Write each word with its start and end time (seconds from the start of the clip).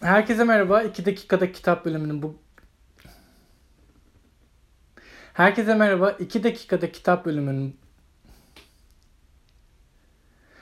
Herkese 0.00 0.44
merhaba. 0.44 0.82
2 0.82 1.06
dakikada 1.06 1.52
kitap 1.52 1.84
bölümünün 1.84 2.22
bu 2.22 2.34
Herkese 5.32 5.74
merhaba. 5.74 6.10
2 6.10 6.44
dakikada 6.44 6.92
kitap 6.92 7.24
bölümünün 7.26 7.76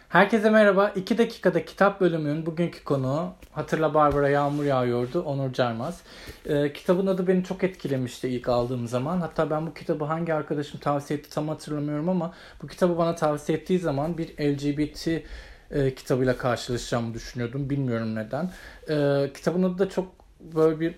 Herkese 0.09 0.51
merhaba. 0.51 0.89
2 0.89 1.19
dakikada 1.19 1.65
kitap 1.65 2.01
bölümünün 2.01 2.47
bugünkü 2.47 2.85
konu 2.85 3.35
Hatırla 3.53 3.95
Barbara 3.95 4.29
Yağmur 4.29 4.65
Yağıyordu. 4.65 5.23
Onur 5.23 5.53
Carmaz. 5.53 6.03
Ee, 6.47 6.73
kitabın 6.73 7.07
adı 7.07 7.27
beni 7.27 7.45
çok 7.45 7.65
etkilemişti 7.65 8.29
ilk 8.29 8.49
aldığım 8.49 8.89
zaman. 8.89 9.21
Hatta 9.21 9.51
ben 9.51 9.67
bu 9.67 9.75
kitabı 9.75 10.05
hangi 10.05 10.35
arkadaşım 10.35 10.81
tavsiye 10.81 11.19
etti 11.19 11.31
tam 11.31 11.49
hatırlamıyorum 11.49 12.09
ama 12.09 12.35
bu 12.63 12.67
kitabı 12.67 12.99
bana 12.99 13.15
tavsiye 13.15 13.59
ettiği 13.59 13.79
zaman 13.79 14.19
bir 14.19 14.29
LGBT 14.29 15.23
e, 15.71 15.95
kitabıyla 15.95 16.37
karşılaşacağımı 16.37 17.15
düşünüyordum. 17.15 17.71
Bilmiyorum 17.71 18.15
neden. 18.15 18.51
E, 18.89 19.31
kitabın 19.33 19.63
adı 19.63 19.79
da 19.79 19.89
çok 19.89 20.13
böyle 20.41 20.81
bir 20.81 20.95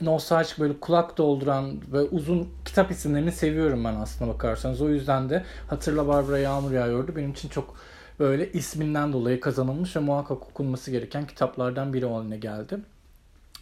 nostaljik 0.00 0.58
böyle 0.58 0.80
kulak 0.80 1.18
dolduran 1.18 1.92
ve 1.92 2.00
uzun 2.00 2.48
kitap 2.64 2.90
isimlerini 2.90 3.32
seviyorum 3.32 3.84
ben 3.84 3.94
aslında 3.94 4.34
bakarsanız. 4.34 4.82
O 4.82 4.88
yüzden 4.88 5.30
de 5.30 5.44
Hatırla 5.68 6.08
Barbara 6.08 6.38
Yağmur 6.38 6.72
Yağıyordu. 6.72 7.16
Benim 7.16 7.30
için 7.30 7.48
çok 7.48 7.74
böyle 8.18 8.52
isminden 8.52 9.12
dolayı 9.12 9.40
kazanılmış 9.40 9.96
ve 9.96 10.00
muhakkak 10.00 10.42
okunması 10.42 10.90
gereken 10.90 11.26
kitaplardan 11.26 11.92
biri 11.92 12.06
haline 12.06 12.36
geldi. 12.36 12.78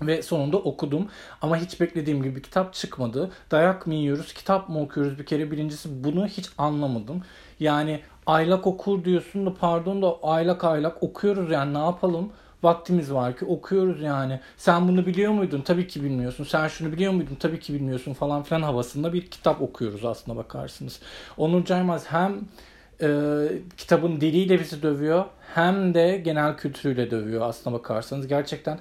Ve 0.07 0.23
sonunda 0.23 0.57
okudum. 0.57 1.09
Ama 1.43 1.57
hiç 1.57 1.81
beklediğim 1.81 2.23
gibi 2.23 2.43
kitap 2.43 2.75
çıkmadı. 2.75 3.31
Dayak 3.51 3.87
mı 3.87 3.95
yiyoruz, 3.95 4.35
kitap 4.35 4.69
mı 4.69 4.81
okuyoruz 4.81 5.19
bir 5.19 5.27
kere? 5.27 5.51
Birincisi 5.51 6.05
bunu 6.05 6.27
hiç 6.27 6.49
anlamadım. 6.59 7.23
Yani 7.61 8.01
aylak 8.27 8.67
okur 8.67 9.05
diyorsun 9.05 9.47
da 9.47 9.55
pardon 9.55 10.03
da 10.03 10.17
aylak 10.23 10.65
aylak 10.65 11.03
okuyoruz 11.03 11.51
yani 11.51 11.75
ne 11.75 11.79
yapalım? 11.79 12.33
Vaktimiz 12.63 13.13
var 13.13 13.37
ki 13.37 13.45
okuyoruz 13.45 14.03
yani. 14.03 14.41
Sen 14.57 14.89
bunu 14.89 15.07
biliyor 15.07 15.33
muydun? 15.33 15.61
Tabii 15.61 15.87
ki 15.87 16.05
bilmiyorsun. 16.05 16.45
Sen 16.45 16.69
şunu 16.69 16.93
biliyor 16.93 17.13
muydun? 17.13 17.35
Tabii 17.35 17.61
ki 17.61 17.75
bilmiyorsun 17.75 18.13
falan 18.13 18.43
filan 18.43 18.63
havasında 18.63 19.13
bir 19.13 19.27
kitap 19.27 19.63
okuyoruz 19.63 20.05
aslında 20.05 20.39
bakarsınız. 20.39 21.01
Onur 21.37 21.65
Caymaz 21.65 22.07
hem 22.07 22.41
e, 23.03 23.09
kitabın 23.77 24.21
diliyle 24.21 24.61
bizi 24.61 24.83
dövüyor 24.83 25.25
hem 25.55 25.95
de 25.95 26.17
genel 26.25 26.57
kültürüyle 26.57 27.11
dövüyor 27.11 27.41
aslına 27.41 27.75
bakarsanız. 27.75 28.27
Gerçekten 28.27 28.79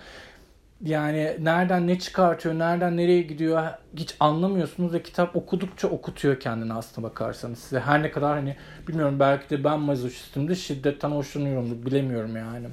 yani 0.85 1.37
nereden 1.39 1.87
ne 1.87 1.99
çıkartıyor, 1.99 2.59
nereden 2.59 2.97
nereye 2.97 3.21
gidiyor 3.21 3.63
hiç 3.97 4.15
anlamıyorsunuz 4.19 4.93
ve 4.93 5.03
kitap 5.03 5.35
okudukça 5.35 5.87
okutuyor 5.87 6.39
kendini 6.39 6.73
aslına 6.73 7.07
bakarsanız 7.09 7.59
size. 7.59 7.79
Her 7.79 8.03
ne 8.03 8.11
kadar 8.11 8.33
hani 8.33 8.55
bilmiyorum 8.87 9.19
belki 9.19 9.49
de 9.49 9.63
ben 9.63 9.79
mazoşistimdir, 9.79 10.55
şiddetten 10.55 11.11
hoşlanıyorumdur 11.11 11.85
bilemiyorum 11.85 12.35
yani. 12.35 12.67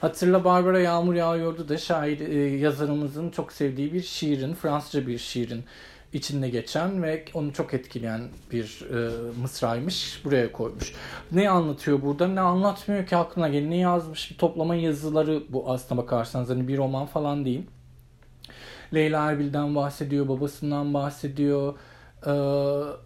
Hatırla 0.00 0.44
Barbara 0.44 0.80
Yağmur 0.80 1.14
Yağıyordu 1.14 1.68
da 1.68 1.78
şair 1.78 2.20
e, 2.20 2.56
yazarımızın 2.56 3.30
çok 3.30 3.52
sevdiği 3.52 3.92
bir 3.92 4.02
şiirin, 4.02 4.54
Fransızca 4.54 5.06
bir 5.06 5.18
şiirin 5.18 5.64
içinde 6.12 6.48
geçen 6.48 7.02
ve 7.02 7.24
onu 7.34 7.52
çok 7.52 7.74
etkileyen 7.74 8.20
bir 8.52 8.86
e, 8.94 9.10
mısraymış. 9.40 10.24
Buraya 10.24 10.52
koymuş. 10.52 10.94
Ne 11.32 11.50
anlatıyor 11.50 12.02
burada? 12.02 12.28
Ne 12.28 12.40
anlatmıyor 12.40 13.06
ki 13.06 13.16
aklına 13.16 13.48
gelin. 13.48 13.70
Ne 13.70 13.76
yazmış? 13.76 14.30
Bir 14.30 14.36
toplama 14.36 14.74
yazıları 14.74 15.42
bu 15.48 15.70
aslına 15.70 16.02
bakarsanız. 16.02 16.50
Hani 16.50 16.68
bir 16.68 16.76
roman 16.78 17.06
falan 17.06 17.44
değil. 17.44 17.66
Leyla 18.94 19.30
Erbil'den 19.30 19.74
bahsediyor, 19.74 20.28
babasından 20.28 20.94
bahsediyor, 20.94 21.74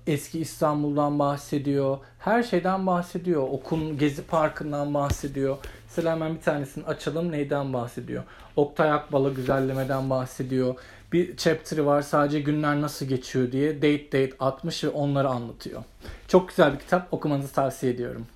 eski 0.07 0.41
İstanbul'dan 0.41 1.19
bahsediyor. 1.19 1.99
Her 2.19 2.43
şeyden 2.43 2.87
bahsediyor. 2.87 3.43
Okun 3.43 3.99
Gezi 3.99 4.23
Parkı'ndan 4.23 4.95
bahsediyor. 4.95 5.57
Mesela 5.89 6.13
hemen 6.13 6.35
bir 6.35 6.41
tanesini 6.41 6.85
açalım. 6.85 7.33
Neyden 7.33 7.73
bahsediyor? 7.73 8.23
Oktay 8.57 8.93
Akbal'a 8.93 9.29
güzellemeden 9.29 10.11
bahsediyor 10.11 10.75
bir 11.15 11.37
chapter'ı 11.37 11.87
var 11.87 12.03
sadece 12.03 12.41
günler 12.41 12.81
nasıl 12.81 13.07
geçiyor 13.07 13.53
diye 13.53 13.77
date 13.77 14.07
date 14.07 14.33
atmış 14.41 14.85
ve 14.85 14.89
onları 14.89 15.29
anlatıyor. 15.29 15.83
Çok 16.29 16.49
güzel 16.49 16.73
bir 16.73 16.79
kitap 16.79 17.15
okumanızı 17.15 17.53
tavsiye 17.53 17.93
ediyorum. 17.93 18.27